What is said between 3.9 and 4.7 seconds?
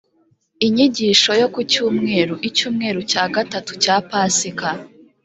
pasika